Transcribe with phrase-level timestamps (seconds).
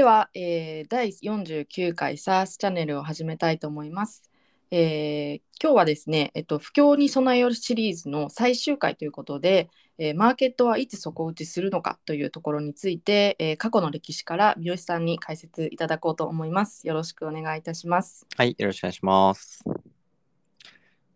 [0.00, 4.22] では、えー第49回 SARS チャンネルを始めたいと思います。
[4.70, 9.68] えー今日はですね、えっと、不況に備えよるシリーズの最終回ということで、
[9.98, 16.88] えーマーケットはいつ底打ちするのかというところについて、えー過去の歴史から三好さんに解説いただこうと思います。
[16.88, 18.26] よろしくお願いいたします。
[18.38, 19.62] はい、よろしくお願いします。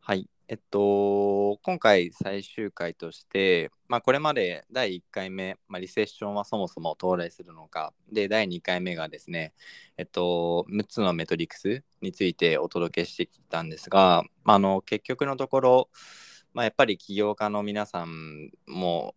[0.01, 9.55] はい、えっと、今回最終回として、まあ、これまで第1回目、まあ、リセッションはそもそも到来するのか、で、第2回目がですね、
[9.97, 15.88] えっと、6つのメトリクスについてお届けしてきたんですが、まあ、あの結局のところ、
[16.52, 19.15] まあ、やっぱり起業家の皆さんも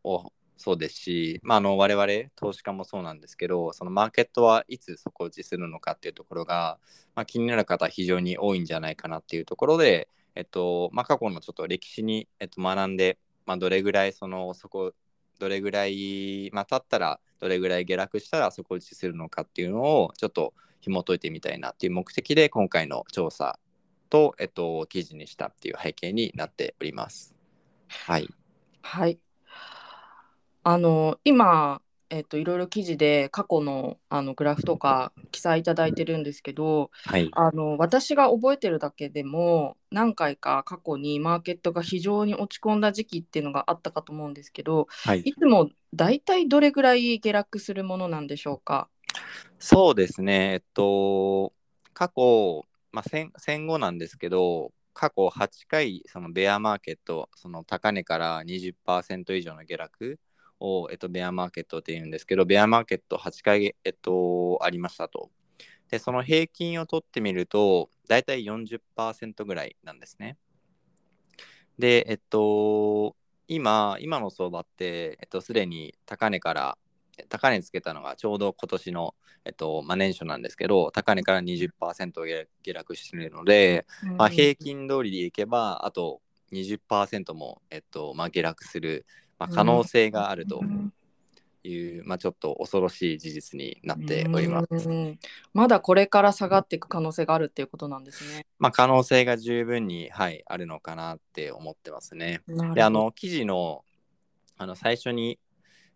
[0.56, 6.80] そうですし、まあ、あの我々投資家もそうなんですけどそのマーケットはいつ底打ちするのかっていうところが、
[7.16, 10.08] まあ、気になる方非常に多いんじゃないかなっていうところで、
[10.38, 14.94] えっとまあ、過去のちょっと歴史に、えっと、学んで、まあ、どれぐらいそのそこ
[15.40, 23.60] どれぐらい、まあ、経ったらどれぐらい下落したら底打ちするのかっていうのをちょっと紐解いてみたいなっていう目的で今回の調査
[24.10, 27.36] と、えっと、記事にしたっていう背景になっております。
[27.88, 28.30] はい。
[28.82, 29.20] はい。
[30.64, 37.30] あの今、えっと、いろいろ記事で過去のあのグラフとか記載いただいてるんですけど、はい。
[37.34, 45.22] あの私が覚えてるだけでも何回か過去にマーケットが非常に落ち込んだ時期っていうのがあったかと思うんですけどはい。
[45.22, 48.90] いつも大体どれぐらい下落するものなんでしょうか？
[49.60, 50.54] そうですね。
[50.54, 51.54] えっと、
[51.94, 60.20] 過去、まあ、戦戦後なんですけど、過去8回、そのベアマーケット、その高値から20%以上の下落
[60.60, 65.30] を、えっと、ベアマーケットって言うんですけど、ベアマーケット8回、えっと、ありましたと。
[65.90, 70.38] で、その平均を取ってみると、大体40%ぐらいなんですね。
[71.78, 73.16] で、えっと、
[73.48, 76.78] 今、今の相場って、えっと、すでに高値から、
[77.30, 83.86] 高値つけたのがちょうど今年の、えっとまあ、年初なんですけど、高値から20%下下落しているので、
[84.18, 89.06] まあ、平均通りでいけば、あと20%も、えっとまあ、下落する、
[89.40, 90.62] まあ、可能性があると
[91.64, 94.90] いう、まあ、ちょっと恐ろしい事実になっております。
[94.90, 95.20] うん
[95.54, 98.46] まだこれから下がっていく可能性があるっていうことなんですね。
[98.60, 102.42] まあ、可能性が十分に、はい、あるのかなって思ってますね。
[102.74, 103.84] で、あの、記事の
[104.60, 105.40] あの最初に、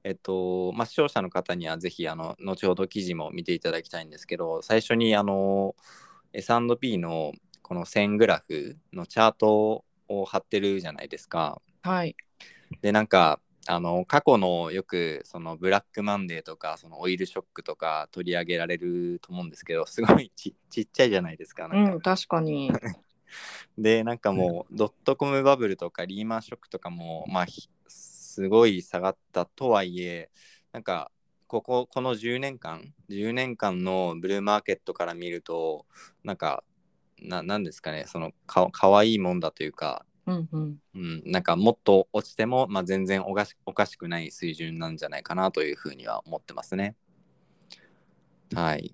[0.04, 5.76] えっと、まあ、視聴者の方にはぜひ、あの、後ほど記事も見ていただきたいんですけど、最初に、あの、
[6.34, 11.62] S&P のこの線グラフのチャートを貼ってるじゃないですか。
[11.82, 12.16] はい。
[12.82, 21.68] で、なんか、あの過去のよくそのブラックマンデーとかそのオイルショックとか取り上げられると思うんですけどすごいち ちっちゃいじゃないですか。
[21.68, 22.72] なんかうん、確かに。
[23.78, 30.30] でなんかもうドットコムバブルとかリーマンショックとかもまあひすごい下がったとはいえ
[30.74, 31.12] なんか
[31.48, 35.86] こここの10年間10年間のブルーマーケットから見ると
[36.24, 36.66] なんか
[37.22, 40.78] ななんですかねそのかかわいいもんだというか、うんうん。
[40.96, 46.96] うん、なんかもっと落ちても、まあ、全然おかしおかしくない水準なんじゃないかなというふうには思ってますね。
[48.54, 48.94] はい、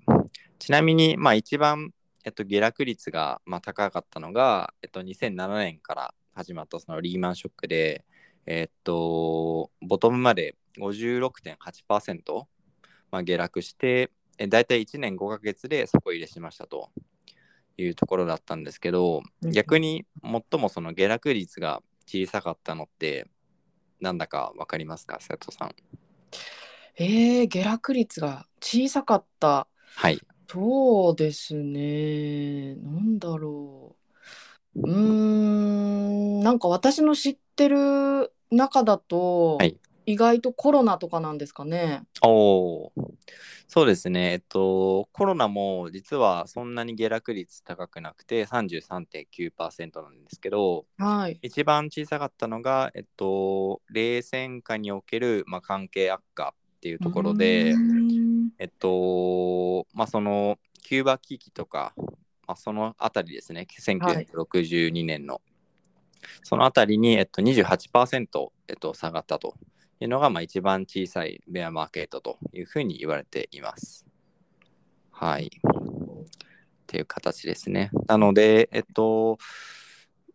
[0.59, 1.91] ちなみに、まあ、一番、
[2.23, 8.05] えっと、下落率が、まあ、高かったのが、えっと、2007年から始まったそのリーマンショックで、
[8.45, 12.45] えっと、ボトムまで56.8%、
[13.11, 16.91] まあ、下落して、え大体1年5ヶ月で底入れしましたと
[17.77, 23.27] いうところだったんですけど、うん逆に最もその下落率が小さかったのって、
[23.99, 25.75] なんだかわかりますか、瀬戸さん。
[26.95, 29.67] えー、下落率が小さかった。
[29.95, 30.19] はい。
[30.49, 32.75] そうですね。
[32.75, 33.95] なんだろ
[34.75, 34.81] う。
[34.81, 39.77] うーん、なんか私の知ってる中だと、はい
[40.07, 42.01] 意外とコロナとかなんですかね。
[42.23, 42.91] おー
[43.67, 44.33] そうですね。
[44.33, 51.39] えっと、コロナも実はそんなに下落率高くなくて33.9%なんですけど、はい。
[51.41, 57.75] 一番小さかったのが、えっと、冷戦下における、まあ、関係悪化っていうところで
[58.59, 61.93] えっと、まあ、そのキューバ危機とか、
[62.47, 65.41] まあ、そのあたりですね、1962年の、
[66.43, 69.55] そのあたりに、えっと、28%、えっと、下がったと
[69.99, 74.05] いうのが、まあ、一番小さいベアマーケットというふうに言われています。
[75.11, 75.45] はい。
[75.47, 75.49] っ
[76.85, 77.89] ていう形ですね。
[78.07, 79.37] なので、えっと、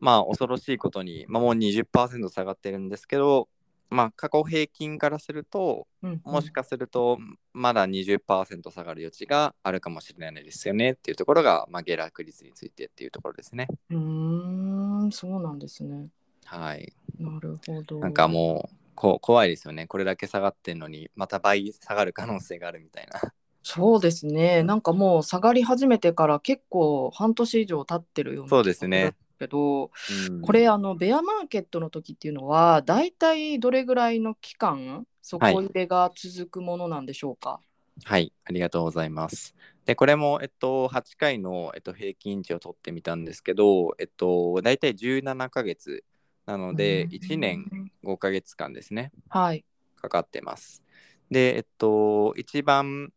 [0.01, 3.49] まあ、恐ろしいことに、まあ、もう20%下がってるんですけど、
[3.89, 7.19] まあ、過去平均からすると、うんもしかすると、
[7.53, 13.69] まだ20%下がる余地があるかもしれないですよねっていうところが、まあ、下落率についてっていうところですね。
[13.91, 16.09] うーん、そうなんですね。
[16.45, 16.93] はい。
[17.19, 18.01] なるほど。
[18.01, 19.89] なんかもうこ怖いですよね。
[19.89, 23.21] これだけ下がってんのに、また倍下がる可能性があるみたいな。
[23.65, 24.63] そうですね。
[24.63, 29.91] なんかもう下がり始めてから結構半年以上経ってるようなそうですねけど、
[30.31, 37.61] うんこれあのベアマーケットの時っていうのはだいたいどれぐらいの期間底入れが続くものなんでしょうか？
[38.05, 39.55] はい、ありがとうございます。
[39.85, 46.05] で、これも、えっと、8回の、えっと、平均値を取ってみたんですけど、えっと、大体17ヶ月
[46.47, 49.65] なので、うん1年5ヶ月間ですね、はい。
[49.97, 50.83] かかってます。
[51.31, 53.13] で、えっと、一番、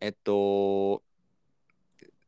[0.00, 1.02] えっと、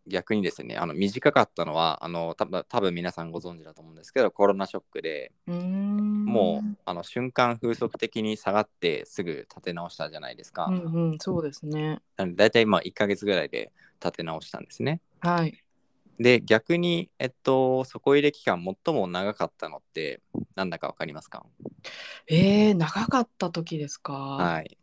[0.06, 10.66] 逆にですね、あの短かったのは、あの多分多分皆さんご存知だと思うんですけど、コロナショックでうもう、あの瞬間風速的に下がってすぐ立て直したじゃないですか。
[10.66, 12.00] うんうんそうですね。
[12.16, 13.72] なので大体まあ1ヶ月ぐらいで
[14.02, 15.00] 立て直したんですね。
[15.20, 15.62] はい。
[16.20, 20.20] で、逆に、えっと、底入れ期間最も長かったのって、
[20.54, 21.46] なんだかわかりますか？
[22.28, 24.12] えー、長かった時ですか？
[24.12, 24.76] はい。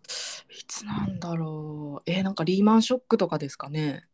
[0.49, 2.11] いつなんだろう。
[2.11, 4.07] えー、なんかリーマンショックとかですかね？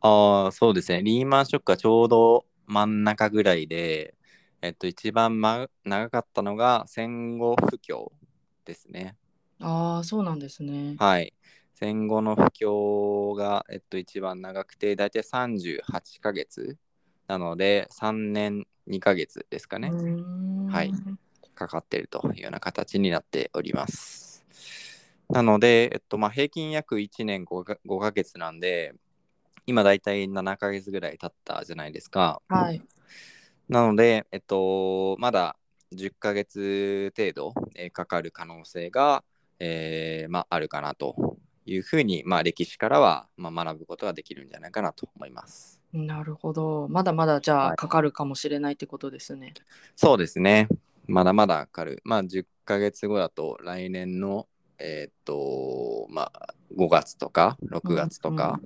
[0.00, 1.02] ああ、そうですね。
[1.04, 4.16] リーマンショックはちょうど真ん中ぐらいで、
[4.60, 8.10] えっと、一番、ま、長かったのが戦後不況
[8.64, 9.14] ですね。
[9.60, 10.96] ああ、そうなんですね。
[10.98, 11.32] はい。
[11.74, 16.76] 戦後の不況が、えっと、一番長くて、大体38ヶ月
[17.26, 19.92] なので、3年2ヶ月ですかね。
[20.70, 20.92] はい
[21.54, 24.44] かかっているというような形になっております。
[25.30, 28.94] なので、えっとまあ、平均約1年 5, か5ヶ月なんで、
[29.66, 32.42] 今だいたい7ヶ月ぐらい経ったじゃないですか。
[32.48, 32.82] はい。
[33.68, 35.56] なので、えっと、まだ
[35.92, 39.24] 10ヶ月程度、えーかかる可能性が、
[39.58, 45.80] えーまあ、あるかなというふうに、まあ、歴史からは、まあ、学ぶことができるんじゃないかなと思います。
[45.92, 46.88] なるほど。
[46.88, 49.54] まだまだじゃはいあかかるかもしれないってことですね。
[49.96, 50.68] そうですね。
[51.06, 52.00] まだまだかかる。
[52.04, 58.60] まあ、10ヶ月後だと来年の、えーっと、まあ、5月とか6月とか、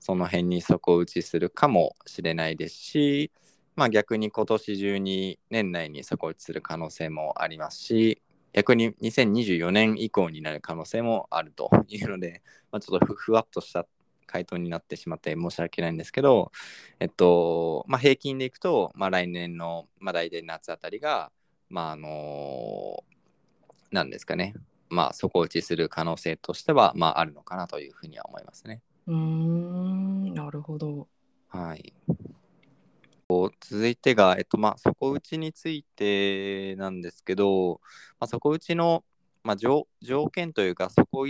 [0.00, 3.32] その辺に底打ちするかもしれないですし、
[3.76, 8.20] まあ、逆に今年中に年内に底打ちする可能性もありますし、
[8.52, 13.86] 逆に2024年以降になる可能性もあると いうので、まあ、ちょっとふふわっとした
[14.26, 16.52] 回答になってしまって申し訳ないんですけど、
[17.00, 21.32] えっと、まあ、平均でいくと、まあ、来年の、まあ、大体夏あたりが、
[21.68, 23.04] まあ、あの
[23.90, 24.54] なんですかね、
[24.88, 28.82] まあ、底打ちする可能性としては、まあ、あるのかなというふうには思いますね。
[29.06, 31.08] うーん、なるほど。
[31.48, 31.92] はい。
[33.60, 37.80] 続いてが、えっと、まあ、底打ちについてなんですけど、
[38.18, 39.04] まあ、底打ちの、
[39.44, 39.86] まあ、条
[40.32, 41.26] 件というか、底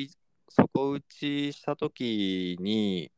[0.50, 3.12] 底打ちしたときに、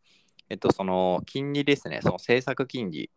[0.49, 3.11] えっと、その金利ですね、その政策金利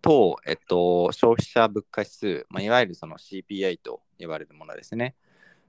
[0.00, 5.16] と、えっと、消費者物価指数、まあ、いわゆるその CPI と呼ばれるものですね、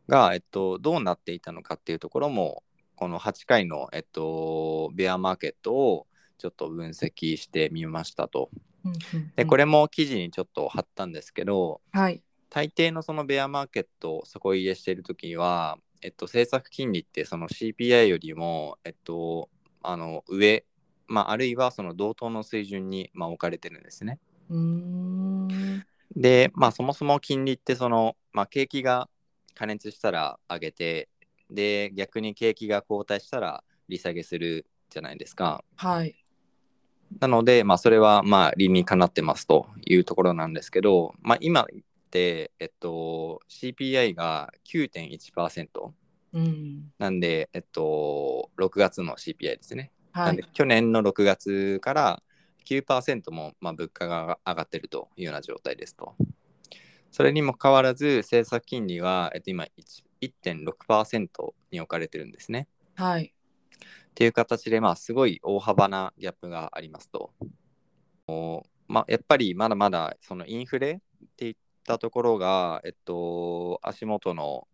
[0.08, 2.64] が、えっと、どうなっていたのかっていうところも、
[2.96, 8.52] この8回の、えっと、ベアマーケットをちょっと分析してみましたと。
[8.86, 12.24] うんうんで、これも記事にちょっと貼ったんですけど、はい。
[12.50, 19.50] 大抵のそのベアマーケットを底入れしているときは、えっと、政策金利ってその CPI よりも、えっと、
[19.82, 20.66] あの上、
[21.08, 24.20] まあ、あるいはその同等の水準に、まあ、置かれてるんですね。
[24.50, 25.86] うーん。
[26.16, 29.10] で、まあ、そもそも金利ってその、まあ、景気が
[29.56, 31.10] 加熱したら上げて、
[31.50, 35.64] で、逆に景気が後退したら利下げするじゃないですか。
[35.78, 36.21] はい。
[37.20, 41.66] なので、まあ、それはまあ理にかなってますというところなんですけど、まあ、今っ
[42.10, 45.92] て、えっと、CPI が9.1%
[46.34, 46.92] うん。
[46.98, 49.92] なんで、えっと、6月の CPI ですね。
[50.12, 50.44] はいなんで。
[50.54, 52.24] 去年の6月から
[52.66, 56.16] 9%も、まあ、物価が上がってるというような状態ですと。
[57.12, 62.68] それにもかかわらず、政策金利は、えっと、今1 1.6%に置かれてるんですね。
[62.96, 63.34] はい。
[64.12, 67.32] っていう形で、まあ、すごい大幅なギャップがありますと。
[68.28, 74.68] おまあ、やっぱりまだまだそのインフレっていったところが、えっと、足元の、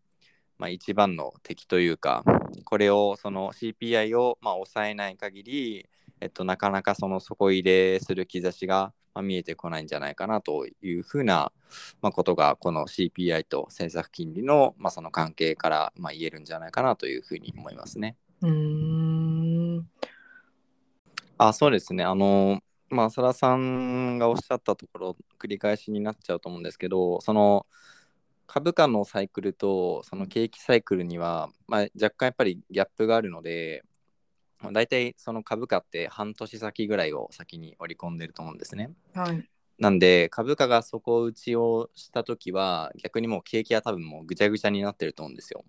[0.58, 2.24] まあ、一番の敵というか、
[2.63, 5.88] これをその CPI を、まあ、抑えない限り、
[6.20, 11.51] えっと、なかなかその底入れする兆しが、ま、見えてこないんじゃないかなというふうな、
[12.01, 18.15] まあ、ことがこの CPI と政策金利の,、まあその関係から、まあ、言えるんじゃないかなというふうに思いますね。
[18.41, 19.07] うん。
[21.38, 22.03] あ、そうですね。
[22.03, 27.65] あの、まあ、浅田さんがおっしゃったところ、繰り返しになっちゃうと思うんですけど、その
[28.48, 33.84] 株価のサイクルとその景気サイクルには、まあ、若干やっぱりギャップがあるので、
[34.60, 38.91] まあ大体その株価って半年先ぐらいを先に織り込んでると思うんですね。
[39.13, 39.50] はい。
[39.79, 45.65] なんで、株価が底打ちをしたときは、逆にもう景気は多分もうぐちゃぐちゃになってると思うんですよ。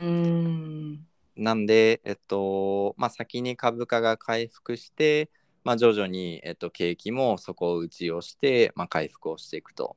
[0.00, 1.06] うーん。
[1.38, 5.30] なんで、えっとまあ、先に株価が回復して、
[5.64, 9.96] まあ、徐々に、えっと、景気も底打ちをして、まあ、回復をしていくと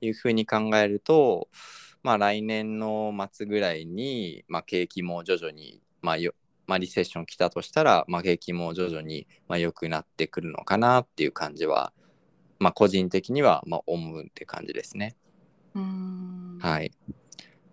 [0.00, 1.48] いうふうに考えると、
[2.02, 6.32] まあ、来年の末ぐらいに、まあ、景気も徐々に、まあよ
[6.66, 11.92] まあ、リセッション来たとしたら、まあ、景気も徐々に、まあ、良くなってくるのかなっていう感じは、
[12.58, 15.16] まあ、個人的には、まあ、思うって感じですね。
[15.74, 16.92] うんはい。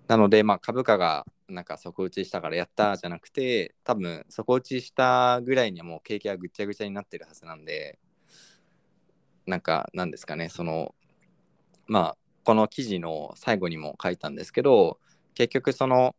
[0.07, 7.99] なので、まあ、株価がなんか底打ちしたからやったじゃなくて、多分底打ちしたぐらいにはもう景気はぐちゃぐちゃになってるはずなんで、
[9.45, 10.95] なんか、なんですかね、その、
[11.87, 14.99] まあ、この記事の最後にも書いたんですけど、
[15.35, 16.15] 結局その、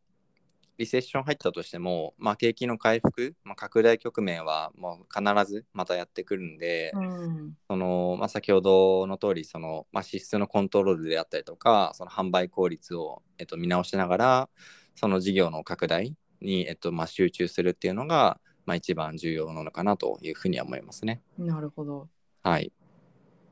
[0.78, 14.48] リセッション入ったとしても、まあ、景気の回復、まあ、拡大局面はもう必ずまたやってくるんで、うんそのまあ、先ほどの通りその、まあ、支出のコントロールであったりとかその販売効率を、えっと、見直しながら
[14.94, 21.22] その事業の拡大に、えっとまあ、集中するっていうのが、まあ、一番重要なのかなというふうには思いますね。
[21.36, 22.08] なるほど。
[22.44, 22.72] はい。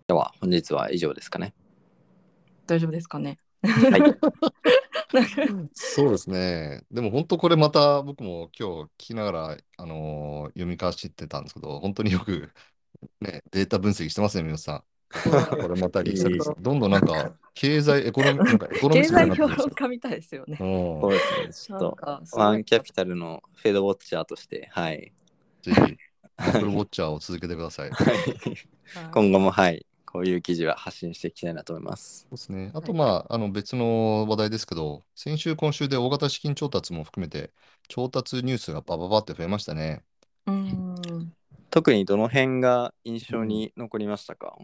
[0.07, 1.55] では本日は以上ですかね。
[2.69, 3.39] 大丈夫ですかね。
[3.63, 4.01] はい。
[5.73, 6.85] そうですね。
[6.91, 12.53] でも本当これまた僕も今日聞きながら、あのー読み返してたんですけど、本当によく、
[13.21, 14.85] ね、データ分析してますね、皆さん。
[15.11, 20.57] これまたリセットどんどんなんか経済エコノミなんかエコノミ経ストに済評論家みたいですよね。
[20.61, 21.53] うんそうですね。
[21.53, 25.13] ちょっなんとかすごいワンキャピタルのフェードウォッチャーとして、はい。
[25.63, 25.97] ぜひ、
[26.37, 28.17] マクロウォッチャーを続けてくださいはい
[29.13, 29.87] 今後も、はい。
[30.17, 32.27] こういう記事は発信していきたいなと思います。
[32.31, 32.71] ですね。
[32.73, 37.51] あと、まあ、あの別の話題ですけど、先週、今週で大型資金調達も含めて、
[37.87, 40.03] 調達ニュースがバババって増えましたね。
[40.47, 40.95] うん
[41.71, 44.57] 特にどの辺が印象に残りましたか、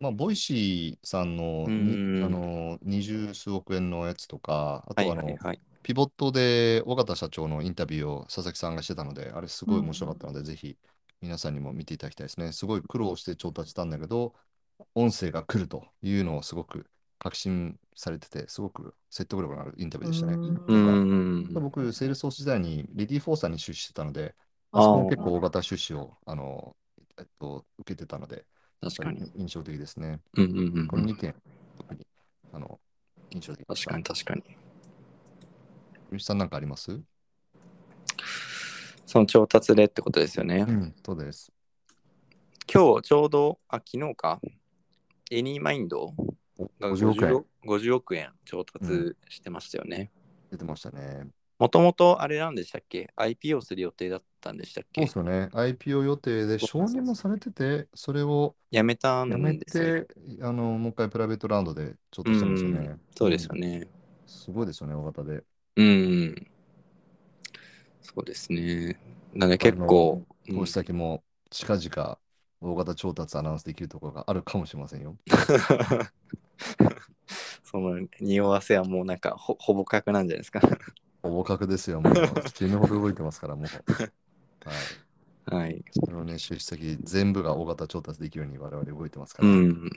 [0.00, 5.60] まあ、ボイシーさんの,に、うんあの二十数億円のやつとか、あとはいはあの、はいはい。
[5.84, 10.76] ピボットで緒方社長のインタビューを佐々木さんがしてたので、あれすごい面白かったので、ぜひ
[11.22, 12.50] 皆さんにも見ていただきたいですね。
[12.50, 14.34] すごい苦労して調達したんだけど、
[14.94, 16.86] 音声が来るというのをすごく
[17.18, 20.34] 確信されてて、すごく説得力のあるインタビューでしたね。
[20.34, 21.54] うん。
[21.54, 24.34] 僕、セールスフォース時代にレディー・フォーさんに出資してたので、
[24.72, 26.76] あそこも結構大型出資をあの、
[27.18, 28.44] えっと、受けてたので、
[28.82, 29.32] 確かに。
[29.36, 30.20] 印象的ですね。
[30.34, 30.86] うんうんうんうん。
[30.88, 31.34] この2件、
[31.78, 32.06] 特に
[32.52, 32.78] あの
[33.30, 33.66] 印象的。
[33.66, 34.42] 確かに確かに。
[36.12, 37.00] 吉さんなんかあります？
[39.06, 40.66] その調達でってことですよね。
[40.68, 41.50] うん、そうです。
[42.70, 44.40] 今日ちょうど、あ、昨日か。
[45.30, 46.14] エニーマインド？
[46.80, 50.10] が50億円50 50億円調達してましたよね。
[50.50, 51.26] 出てましたね。
[51.58, 55.06] もともとあれなんでしたっけ ?IPO する予定だったんでしたっけ？
[55.06, 55.48] そうですよね。
[55.52, 60.02] IPO 予定で承認もされてて、それをやめたんやめですよね。
[60.02, 60.08] て、
[60.42, 62.96] あのもう一回プライベートラウンドでちょっとしたんですよね。
[63.16, 63.80] そうですよね。
[63.80, 63.88] ね。
[64.26, 65.42] すごいですよね、大型で。
[65.76, 66.46] うん。
[68.00, 68.96] そうですね。
[69.34, 72.18] なので結構、うん投資先も近々
[72.60, 75.16] 大型調達アナウンスできるところがあるかもしれませんよ。
[77.64, 80.60] その匂わせはもうなんかほほぼ確なんじゃないですか。
[81.22, 82.14] ほぼ確ですよ、もう
[82.54, 83.66] 死ぬほど動いてますから、もう。
[83.66, 85.54] はい。
[85.54, 85.84] はい。
[86.04, 89.90] それをね、出資先全部が大型調達できるように我々動いてますから、うん。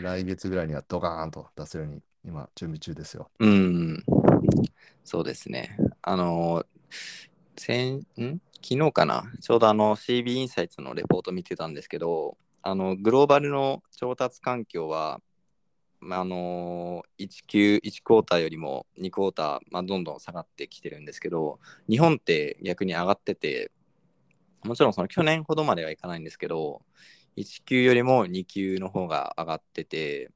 [0.00, 3.30] 来月ぐらいにはドカーンと出せるように今準備中ですよ。
[3.38, 4.04] うん。
[5.04, 5.76] そうですね。
[6.02, 6.64] あの、
[7.56, 8.40] 先、ん？
[8.66, 9.24] 昨日かな？
[9.42, 15.20] ちょうどあの CB インサイツのレポート見てたんですけど、あの、グローバルの調達環境は、
[16.00, 23.70] まああの1級1クォーターよりも2クォーター、まあ、どんどん下がってきてるんですけど日本って逆に上がってて
[24.64, 26.82] もちろんその去年ほどまではいかないんですけど
[27.38, 30.30] 1級よりも2級の方が上がってて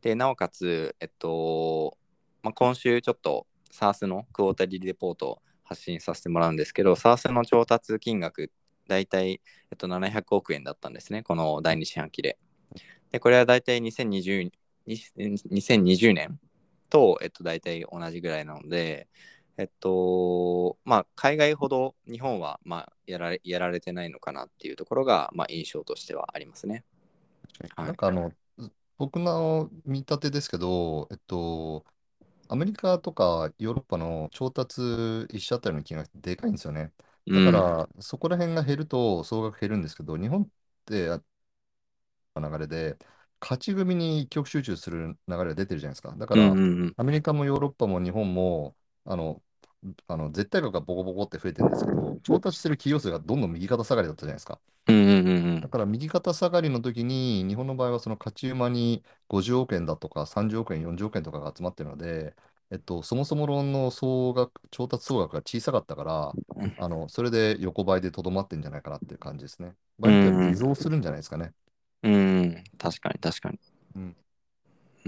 [0.00, 1.98] でなおかつ、えっと
[2.42, 8.50] まあ、今週ちょっと SARS のクォータリーレポート発信させてもらうんですけど SARS の調達金額
[8.88, 12.38] 大体、えっと、700億円だったんですねこの第2四半期で。
[13.10, 14.50] でこれは大体2020
[14.86, 16.40] 2020年
[16.88, 19.08] と、えっと、大体同じぐらいなので、
[19.56, 26.84] えっと、まあ、海外ほど日本は、まあ、やられやられてないのかなっていうところが、まあ、印象としてはありますね。
[27.76, 28.32] はいなんかあの、
[28.98, 31.84] 僕の見立てですけど、えっと、
[32.52, 34.80] アメリカとかヨーロッパの調達
[35.30, 36.92] 一社あたりの金額ってでかいんですよね。
[37.32, 40.48] だから、そこら辺が減ると総額減るんですけど、日本っ
[40.84, 41.22] てあ
[42.36, 42.96] 流れで、
[43.40, 46.14] 勝ち組に一極集中する流れが出てるじゃないですか。
[46.16, 49.42] だから、うんうんうんアメリカもヨーロッパも日本も、あの、
[50.06, 54.60] あの絶対額がボコボコって増えてるんですけど、調達してる企業数がどんどん右肩下がりだったじゃないですか。
[54.88, 62.34] うんうんうんだから右肩下がりの時に、日本の場合はその勝ち馬に50億円だとか30億円、40億円とかが集まってるので、
[62.70, 69.74] えっと、そもそも論の総額、調達総額が小さかったから、うんあの、それで横ばいでとどまってんじゃないかなっていう感じですね。
[69.98, 71.52] 場合によっては微増するんじゃないですかね。
[72.02, 72.64] うん。
[72.78, 73.58] 確かに確かに。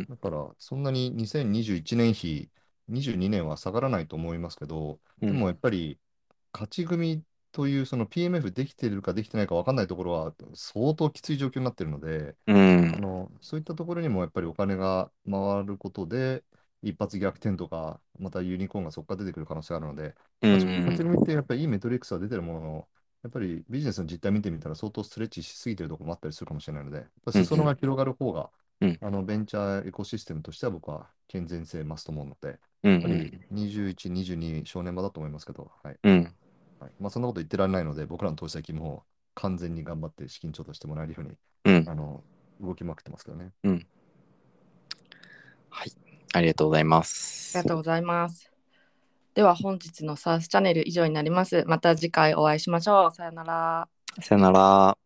[0.08, 2.48] だから、そんなに2021年比、
[2.88, 5.98] 22年は下がらないと思いますけど、うんでもやっぱり、
[6.52, 12.52] 勝ち組というその PMF できてるかできてないか分かんないところは相当きつい状況になってるので、う
[12.90, 13.00] あん。
[13.00, 16.44] のそういったところにもやっぱりお金が回ることで、
[16.82, 21.04] 一発逆転とか、またユニコーンがそこから出てくる可能性があるので、う勝ち勝ちん。
[21.04, 22.88] 組ってやっぱりいいメトリックスは出てるものの、
[23.22, 28.50] やっぱりビジネスの実態見てみたら相当ストレッチしすぎてるところもあったりするかもしれないので、裾野が広がる方が、
[28.80, 33.44] うんあのベンチャーエコシステムとしては僕は健全性増すと思うので、うやっぱりん。
[33.52, 36.34] 21、22正念場だと思いますけど、はいうん。
[36.80, 41.88] はいまあ、そんなこと言ってられないので、僕らの投資先も完全に頑張って資金調達してもらえるようにうん。
[41.88, 42.22] あの
[42.60, 43.52] 動きまくってますけどね。
[45.70, 45.92] はい。
[46.34, 47.56] ありがとうございまあす。
[47.58, 48.50] りがとうございます。
[49.34, 51.64] では本日のサースチャンネル以上になります。
[51.66, 53.14] また次回お会いしましょう。
[53.14, 53.88] さよなら。
[54.20, 54.96] さよなら。